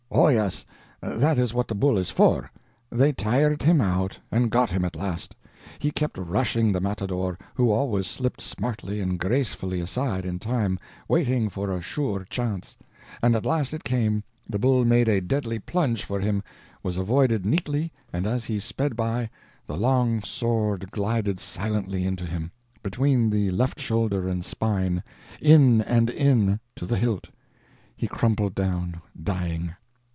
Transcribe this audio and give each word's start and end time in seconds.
"Oh 0.13 0.27
yes; 0.27 0.65
that 1.01 1.39
is 1.39 1.53
what 1.53 1.69
the 1.69 1.73
bull 1.75 1.97
is 1.97 2.09
for. 2.09 2.51
They 2.89 3.13
tired 3.13 3.61
him 3.63 3.79
out, 3.79 4.19
and 4.29 4.51
got 4.51 4.69
him 4.69 4.83
at 4.83 4.97
last. 4.97 5.35
He 5.79 5.89
kept 5.89 6.17
rushing 6.17 6.73
the 6.73 6.81
matador, 6.81 7.37
who 7.55 7.71
always 7.71 8.07
slipped 8.07 8.41
smartly 8.41 8.99
and 8.99 9.17
gracefully 9.17 9.79
aside 9.79 10.25
in 10.25 10.37
time, 10.37 10.77
waiting 11.07 11.47
for 11.47 11.71
a 11.71 11.79
sure 11.81 12.25
chance; 12.29 12.75
and 13.23 13.37
at 13.37 13.45
last 13.45 13.73
it 13.73 13.85
came; 13.85 14.23
the 14.49 14.59
bull 14.59 14.83
made 14.83 15.07
a 15.07 15.21
deadly 15.21 15.59
plunge 15.59 16.03
for 16.03 16.19
him—was 16.19 16.97
avoided 16.97 17.45
neatly, 17.45 17.93
and 18.11 18.27
as 18.27 18.43
he 18.45 18.59
sped 18.59 18.97
by, 18.97 19.29
the 19.65 19.77
long 19.77 20.21
sword 20.23 20.91
glided 20.91 21.39
silently 21.39 22.05
into 22.05 22.25
him, 22.25 22.51
between 22.83 23.29
left 23.55 23.79
shoulder 23.79 24.27
and 24.27 24.43
spine—in 24.43 25.81
and 25.81 26.09
in, 26.09 26.59
to 26.75 26.85
the 26.85 26.97
hilt. 26.97 27.29
He 27.95 28.07
crumpled 28.07 28.53
down, 28.55 29.01
dying." 29.19 29.75